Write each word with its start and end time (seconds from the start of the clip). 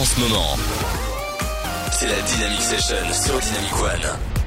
en 0.00 0.04
ce 0.04 0.20
moment. 0.20 0.56
C'est 1.92 2.06
la 2.06 2.20
Dynamic 2.22 2.62
Session 2.62 2.96
sur 3.12 3.38
Dynamic 3.38 3.76
One. 3.82 4.39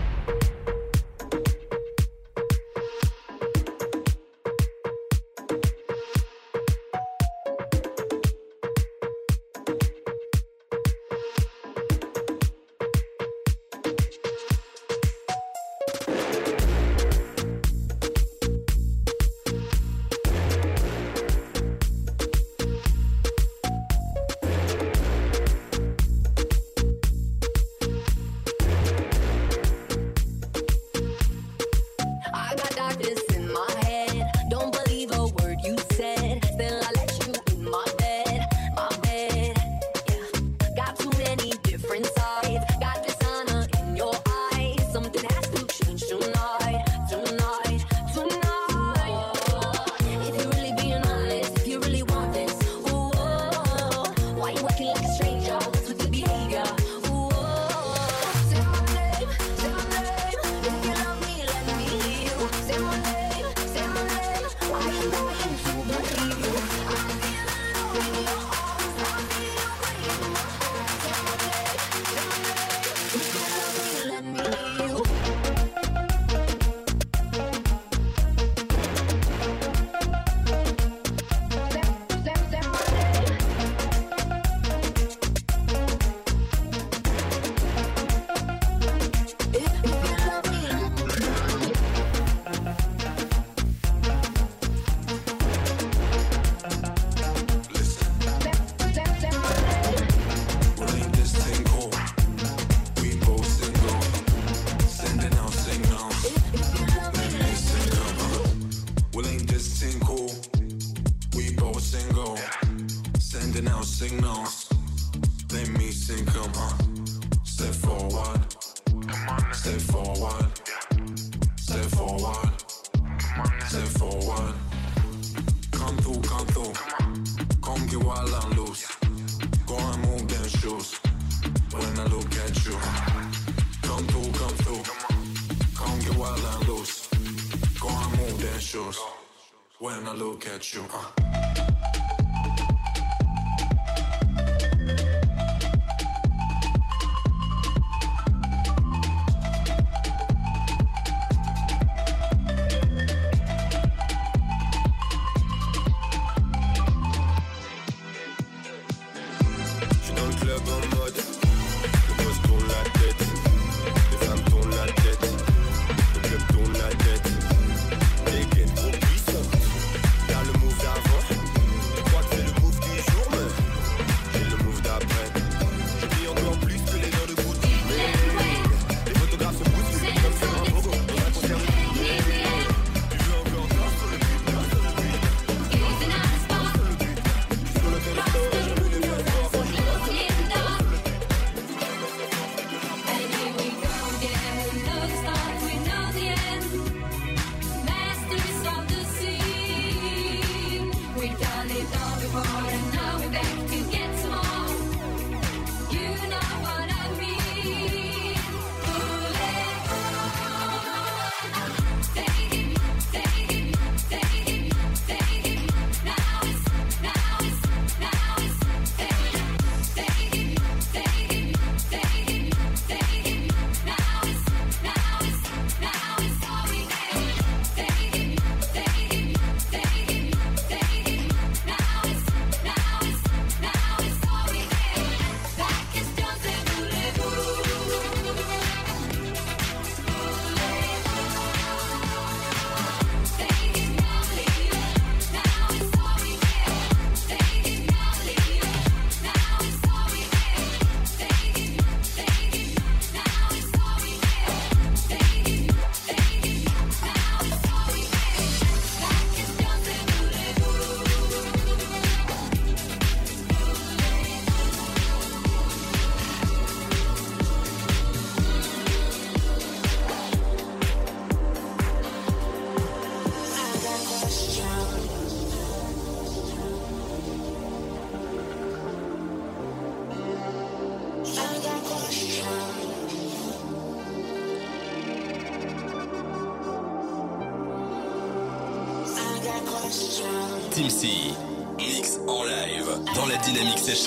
Team 140.64 140.88
C, 140.88 141.13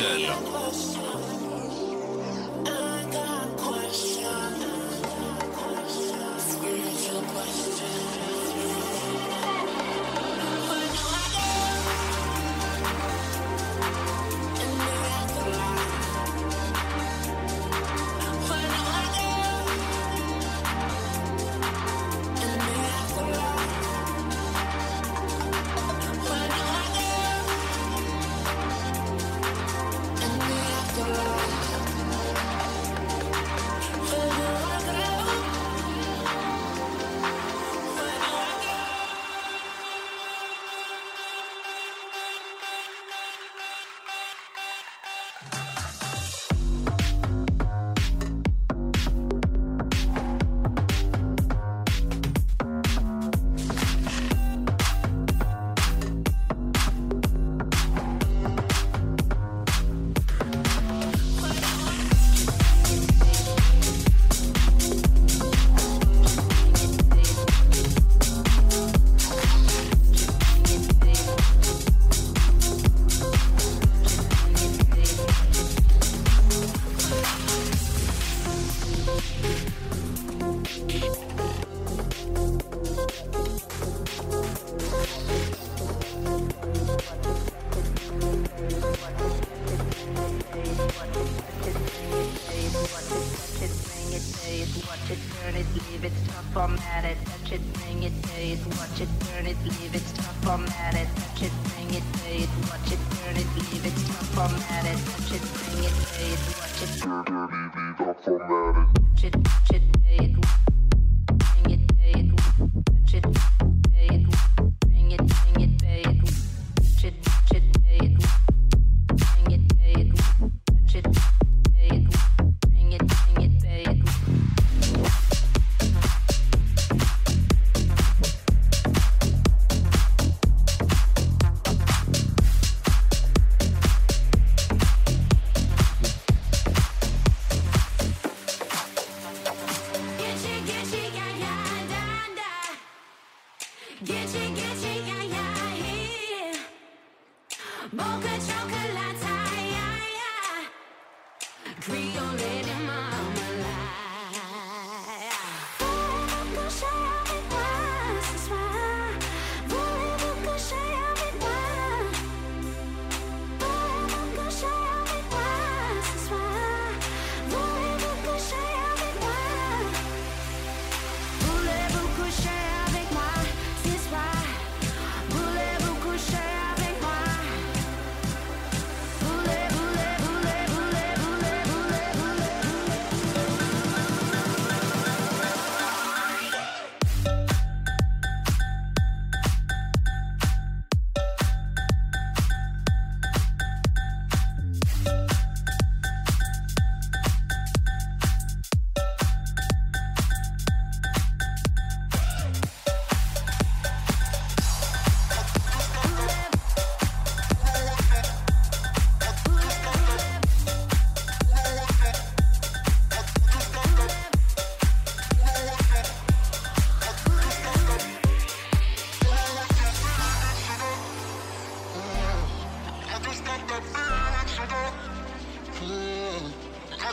mix 0.00 0.55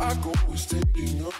I 0.00 0.14
go 0.22 0.32
is 0.52 0.66
taking 0.66 1.16
you 1.18 1.32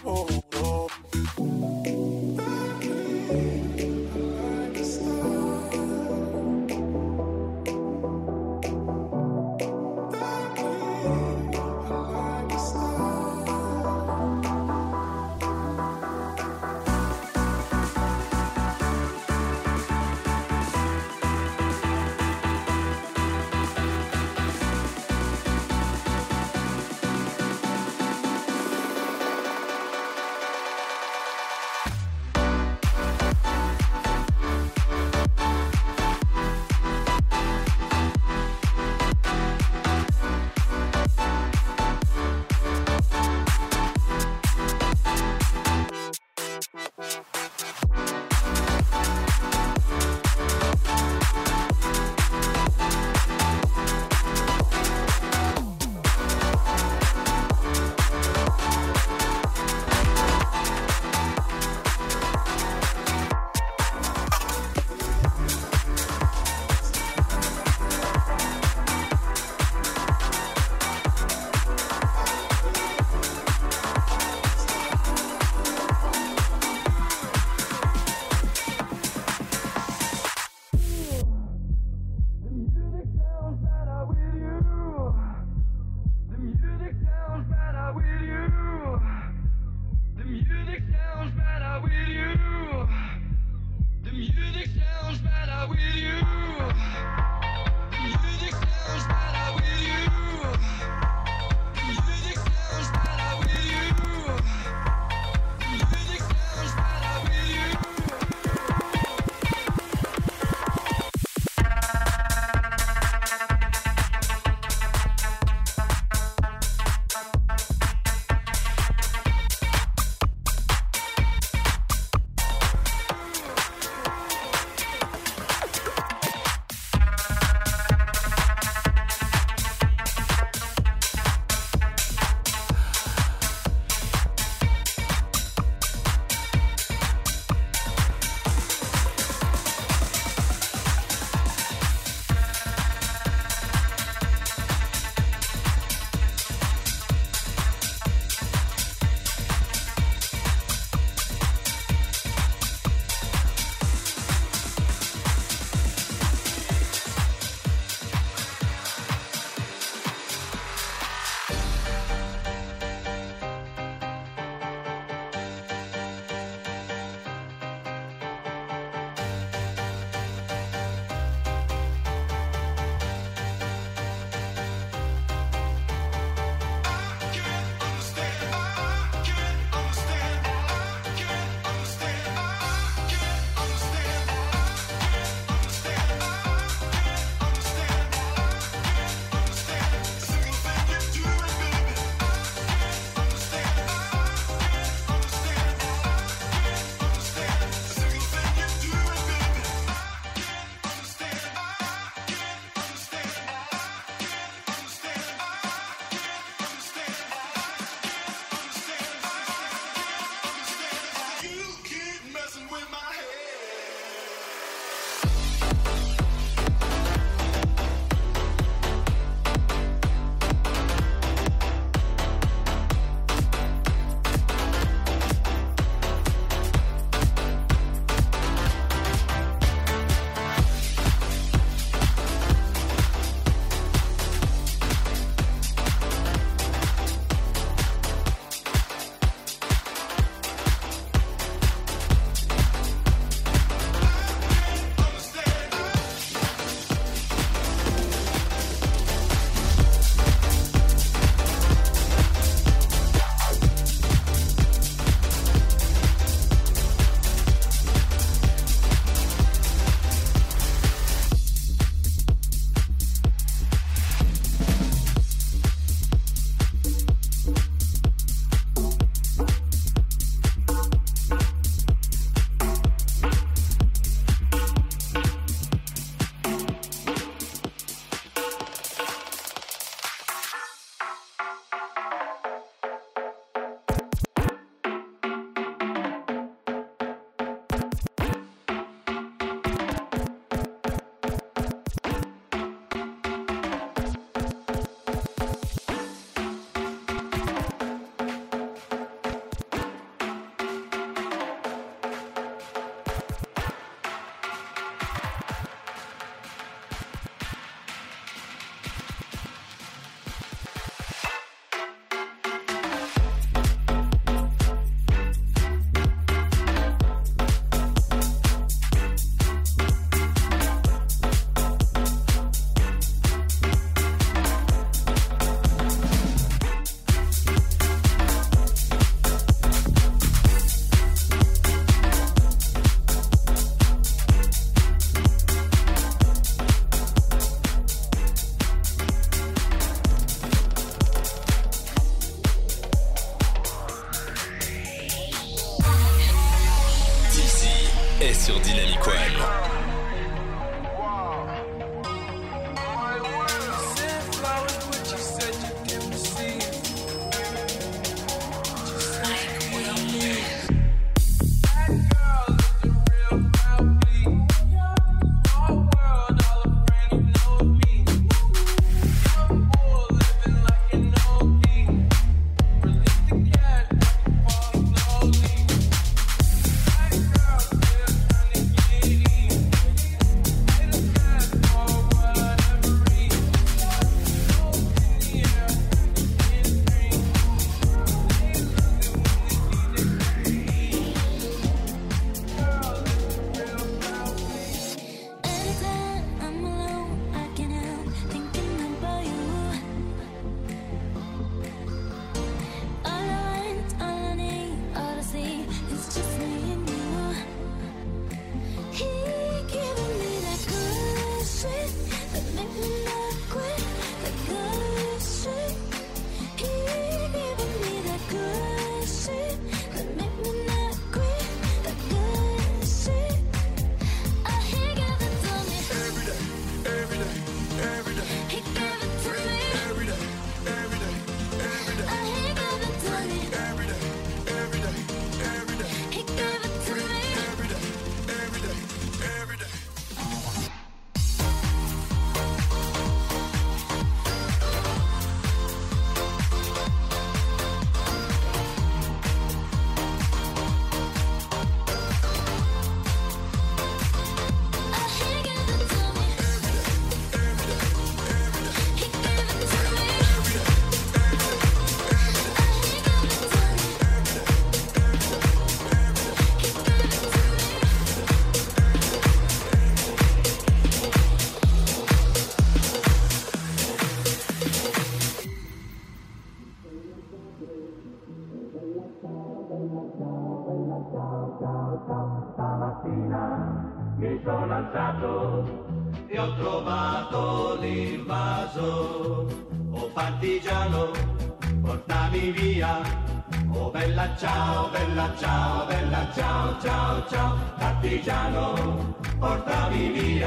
di 500.07 500.39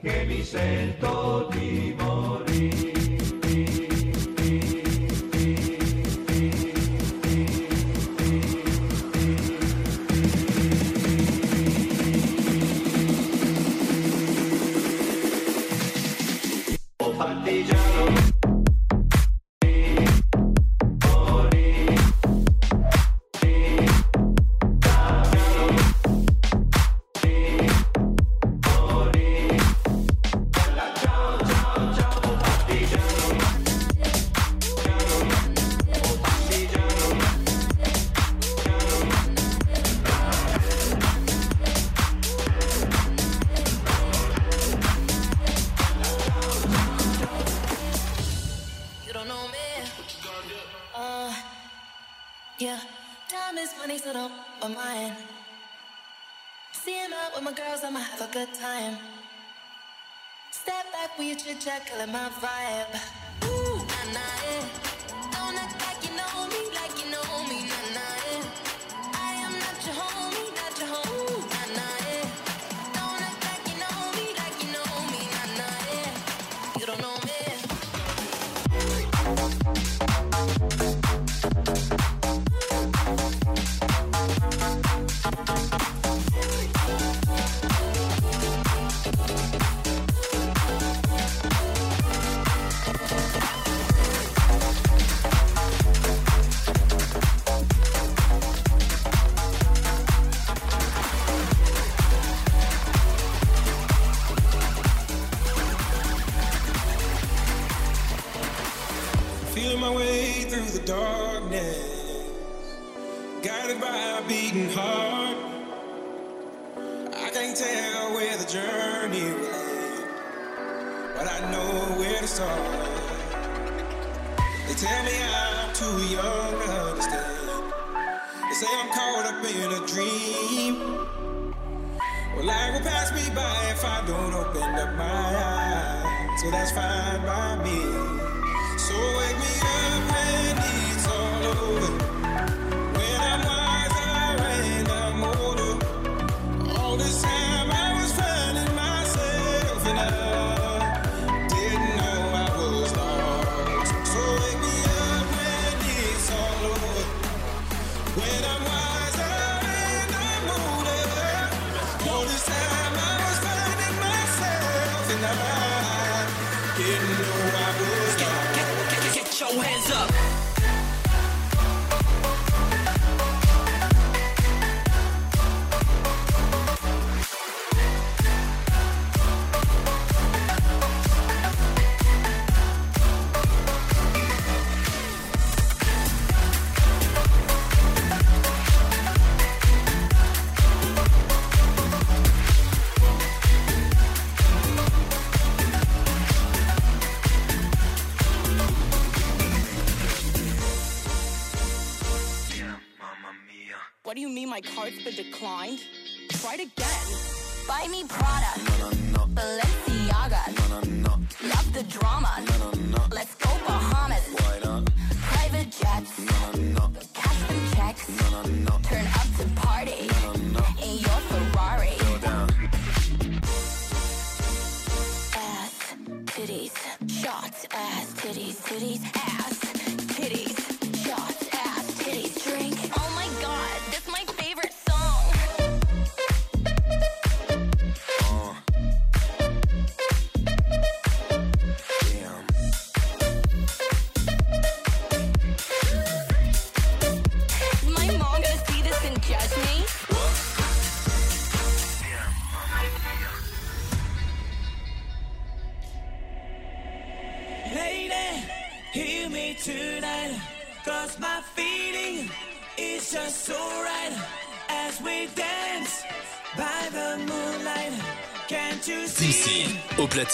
che 0.00 0.24
mi 0.26 0.42
sento 0.42 1.48
di 1.50 1.94
morire. 1.98 2.75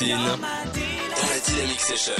Dans 0.09 1.29
la 1.29 1.39
Dynamic 1.47 1.81
Session. 1.81 2.15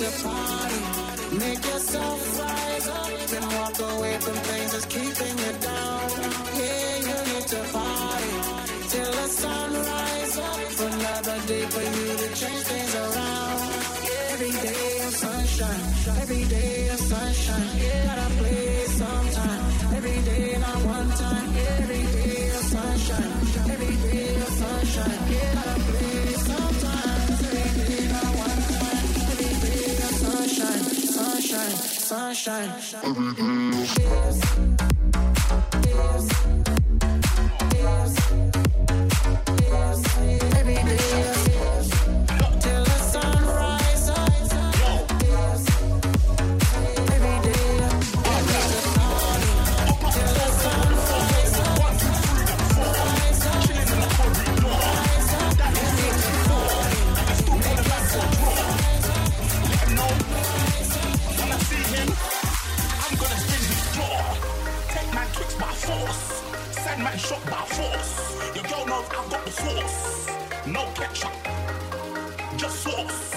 Make 0.00 1.64
yourself 1.66 2.40
rise 2.40 2.88
up 2.88 3.32
and 3.36 3.44
walk 3.52 3.78
away 3.92 4.16
from 4.20 4.34
things 4.48 4.72
that's 4.72 4.86
keeping 4.86 5.36
you 5.44 5.52
down. 5.60 6.10
Yeah, 6.56 6.96
you 7.08 7.16
need 7.28 7.46
to 7.52 7.60
party 7.72 8.34
till 8.88 9.12
the 9.12 9.28
sun 9.28 9.72
rise 9.74 10.38
up. 10.38 10.58
Another 10.92 11.38
day 11.46 11.64
for 11.74 11.82
you 11.82 12.08
to 12.22 12.28
change 12.40 12.64
things 12.72 12.94
around. 12.94 13.60
Every 14.32 14.52
day 14.64 14.84
is 15.06 15.16
sunshine, 15.16 15.84
every 16.22 16.44
day 16.44 16.72
is 16.94 17.00
sunshine. 17.08 17.68
Gotta 18.06 18.28
play 18.40 18.84
sometime, 18.86 19.62
every 19.96 20.18
day 20.22 20.56
not 20.58 20.78
one 20.96 21.10
time. 21.10 21.48
Every 21.80 22.02
day 22.16 22.32
is 22.48 22.64
sunshine, 22.72 23.32
every 23.72 23.96
day 24.08 24.24
is 24.40 24.52
sunshine. 24.56 25.18
Gotta 25.28 25.80
play 25.84 26.41
sunshine, 31.52 32.80
sunshine. 32.80 33.04
Every 33.04 33.34
day 33.34 34.04
is, 34.28 34.40
is, 35.86 36.61
Knows 69.02 69.10
I've 69.10 69.30
got 69.30 69.44
the 69.44 69.50
sauce. 69.50 70.26
No 70.66 70.84
ketchup. 70.94 71.32
Just 72.56 72.82
sauce. 72.82 73.34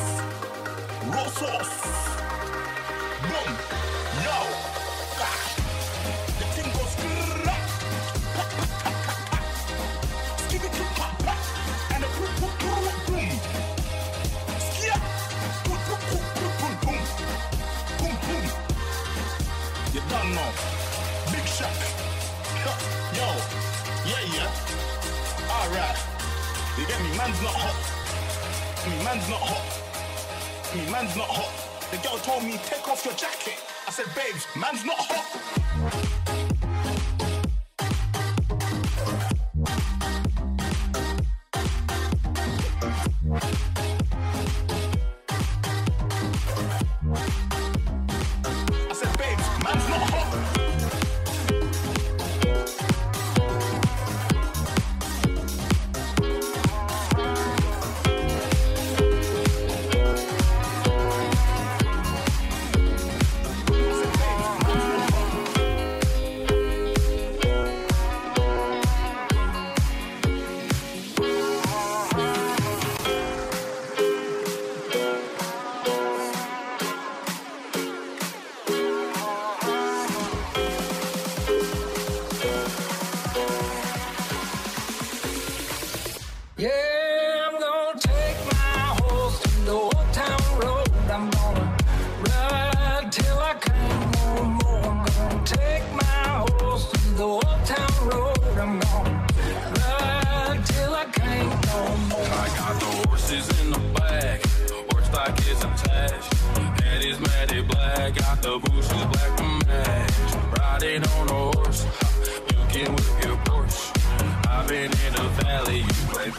Raw 1.07 1.25
sauce. 1.27 1.94
Not 27.45 27.53
hot. 27.53 27.77
Me, 28.89 29.03
man's 29.03 29.29
not 29.29 29.39
hot. 29.39 30.75
Me, 30.75 30.91
man's 30.91 31.15
not 31.15 31.29
hot. 31.29 31.53
The 31.91 31.97
girl 31.97 32.17
told 32.17 32.43
me, 32.43 32.57
take 32.65 32.87
off 32.87 33.05
your 33.05 33.13
jacket. 33.13 33.61
I 33.87 33.91
said, 33.91 34.07
babes, 34.15 34.47
man's 34.55 34.83
not 34.83 34.97
hot. 34.97 36.14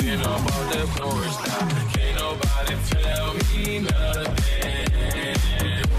Up 0.09 0.39
on 0.39 0.71
the 0.71 0.87
forest. 0.95 1.41
Now, 1.47 1.69
can't 1.93 2.15
nobody 2.17 2.77
tell 2.91 3.35
me 3.35 3.81
nothing. 3.81 5.35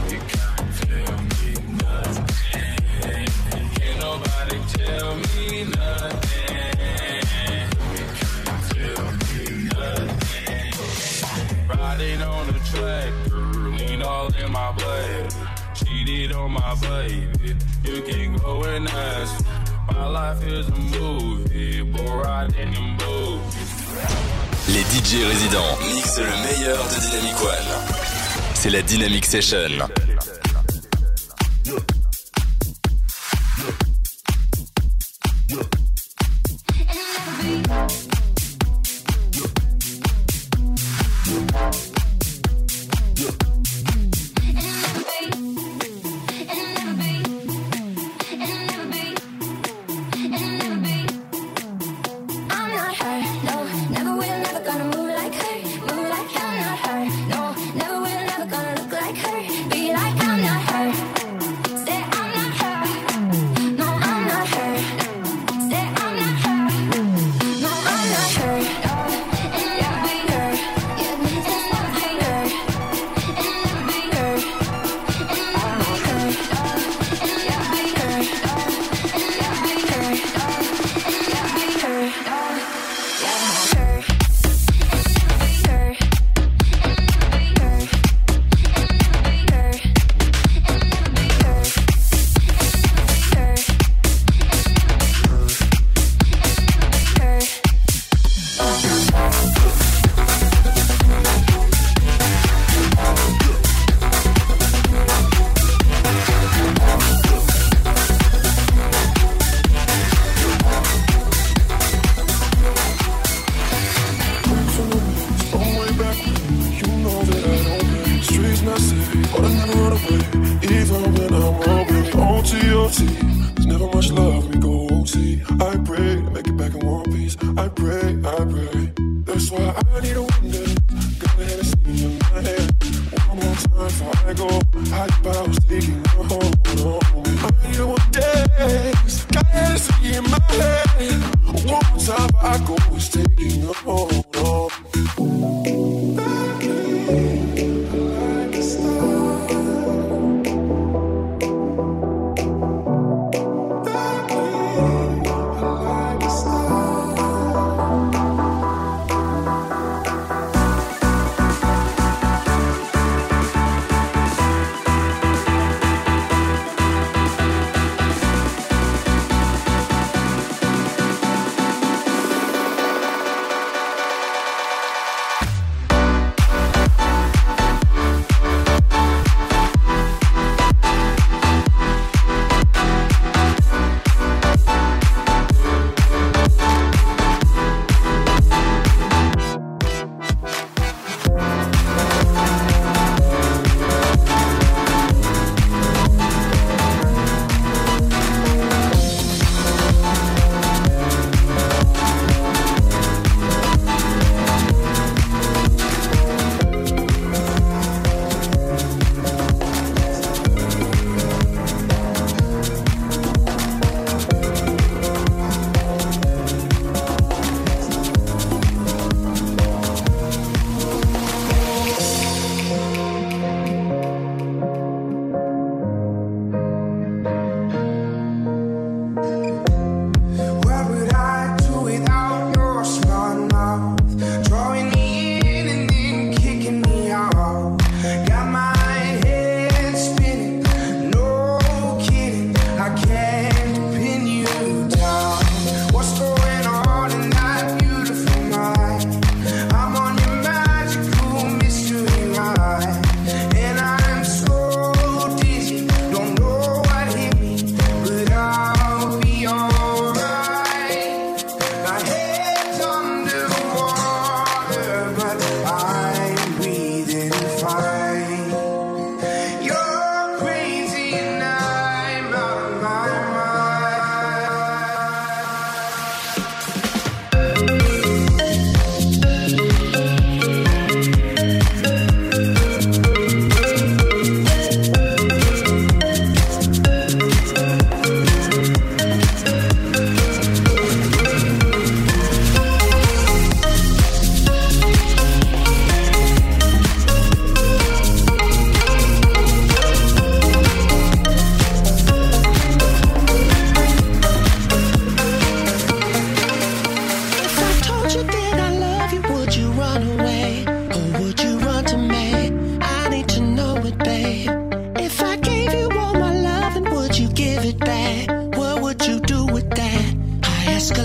You 0.07 0.19
can't 0.31 0.69
tell 0.79 1.17
me 1.27 1.51
nothing. 1.75 2.77
Can't 3.75 3.99
nobody 3.99 4.57
tell 4.71 5.11
me 5.15 5.63
nothing. 5.65 6.55
You 7.91 8.05
can't 8.15 8.61
tell 8.71 9.05
me 9.19 9.43
nothing. 9.75 10.71
Riding 11.67 12.21
on 12.21 12.43
the 12.47 12.59
tractor, 12.71 13.43
lean 13.77 14.01
all 14.03 14.27
in 14.35 14.49
my 14.51 14.71
blood. 14.71 15.33
Cheated 15.75 16.31
on 16.31 16.51
my 16.51 16.75
baby, 16.81 17.55
you 17.83 18.01
can 18.03 18.37
go 18.37 18.63
and 18.63 18.87
ask. 18.87 19.56
My 19.99 20.05
life 20.05 20.45
is 20.45 20.67
a 20.67 20.99
movie, 20.99 21.81
but 21.81 22.07
riding 22.23 22.73
in 22.73 22.97
movies. 23.01 23.71
Les 24.69 24.83
DJ 24.83 25.25
résidents 25.25 25.77
mixent 25.95 26.19
le 26.19 26.37
meilleur 26.45 26.83
de 26.83 26.99
Dynamic 27.01 27.41
One. 27.41 27.93
C'est 28.53 28.69
la 28.69 28.81
Dynamic 28.83 29.25
Session. 29.25 29.86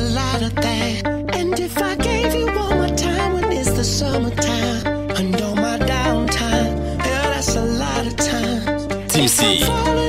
lot 0.02 0.42
of 0.42 0.54
that. 0.54 1.06
And 1.36 1.58
if 1.58 1.78
I 1.78 1.94
gave 1.96 2.34
you 2.34 2.48
all 2.58 2.76
my 2.76 2.90
time 2.90 3.34
when 3.34 3.52
it's 3.52 3.72
the 3.72 3.84
summertime, 3.84 5.10
and 5.18 5.40
all 5.42 5.56
my 5.56 5.78
downtime, 5.78 6.98
yeah, 6.98 7.22
that's 7.32 7.56
a 7.56 7.62
lot 7.62 8.06
of 8.06 8.16
time. 8.16 9.08
Team 9.08 9.28
C, 9.28 9.60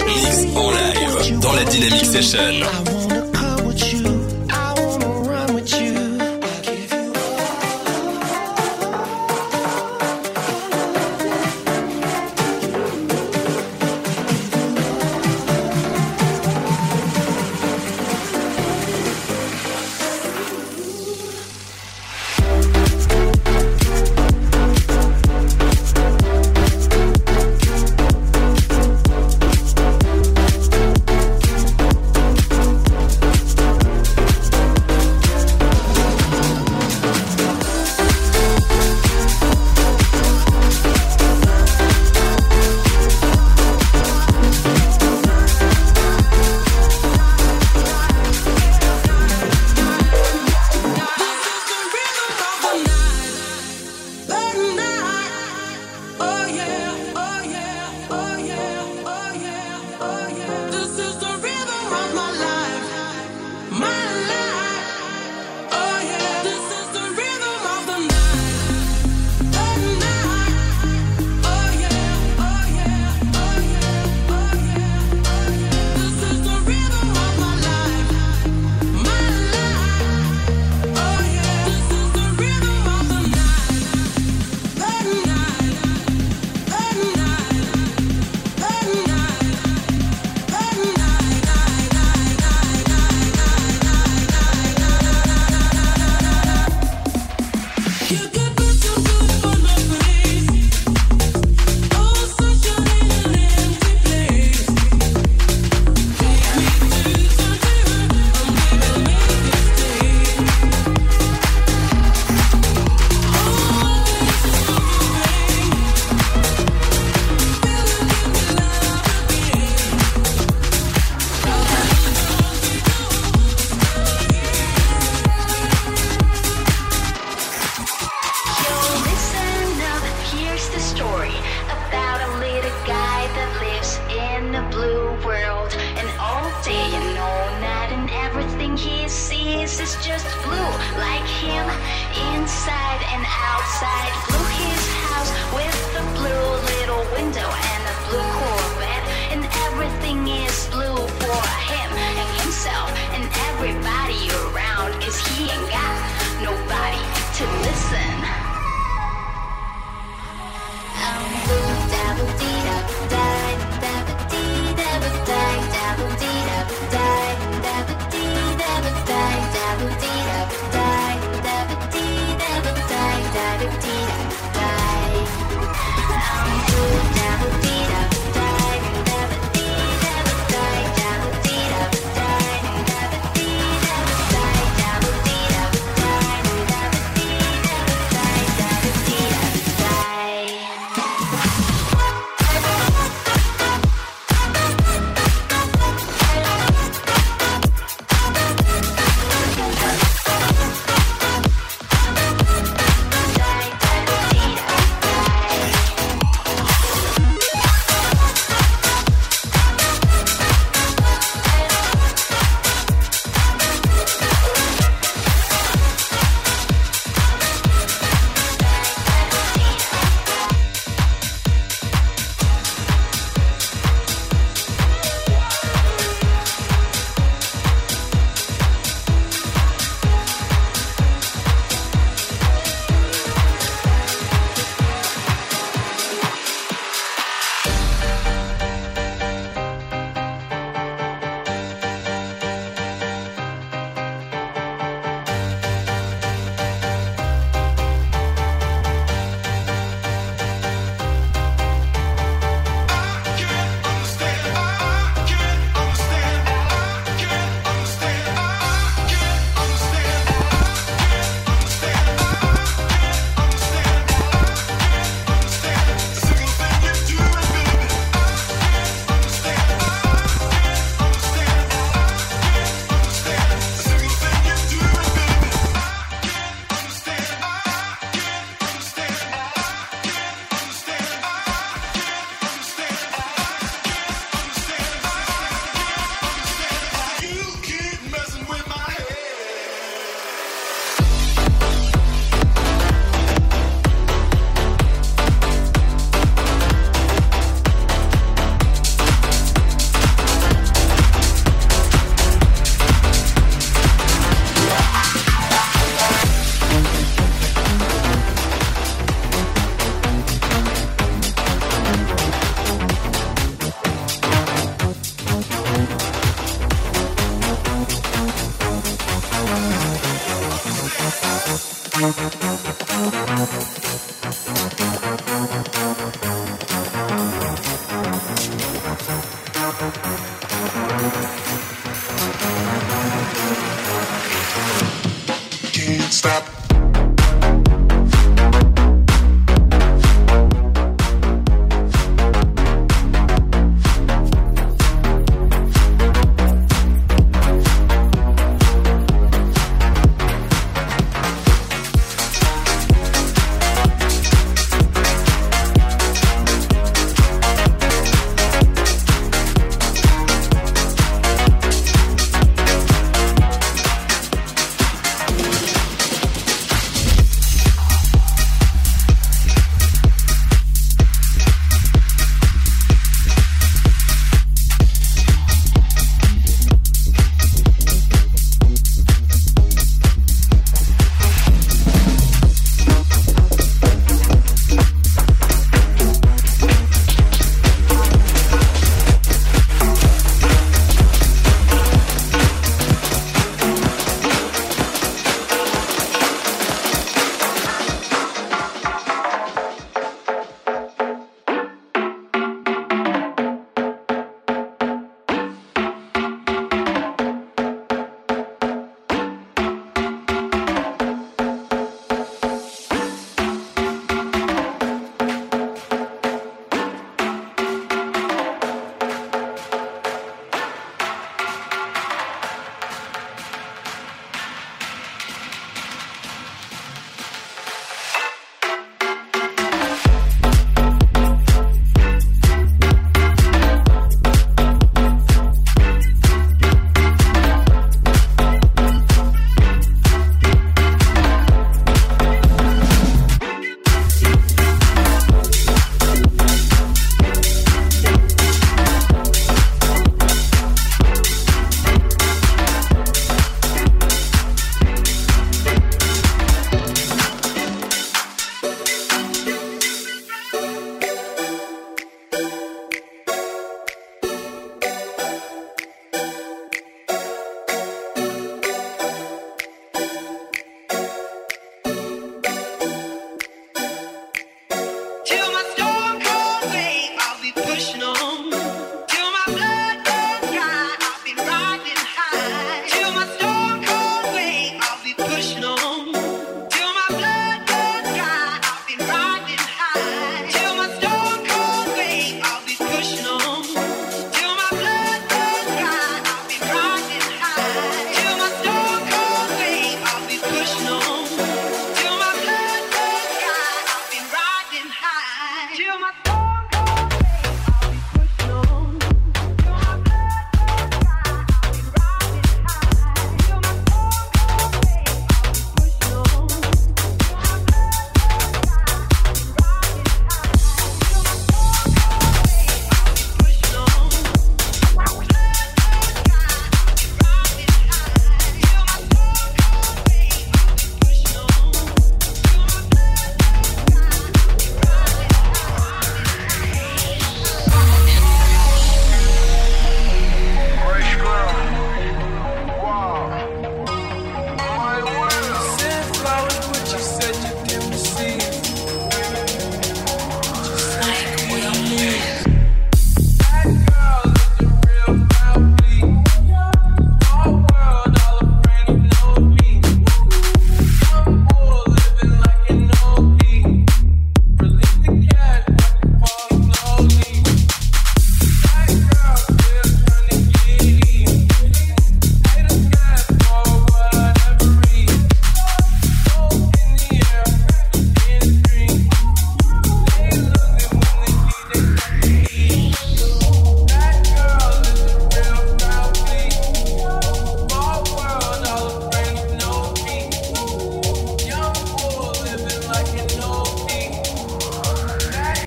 mix 0.06 0.46
live 0.46 1.40
dans 1.40 1.54
la 1.54 1.64
Dynamic 1.66 2.06
Session. 2.06 2.93